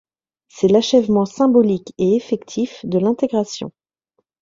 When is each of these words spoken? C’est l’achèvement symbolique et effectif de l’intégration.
C’est 0.47 0.67
l’achèvement 0.69 1.25
symbolique 1.27 1.93
et 1.99 2.15
effectif 2.15 2.83
de 2.87 2.97
l’intégration. 2.97 3.71